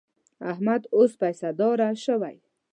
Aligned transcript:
احمد 0.51 0.81
اوس 0.95 1.11
پیسهدار 1.21 1.79
شوی. 2.05 2.35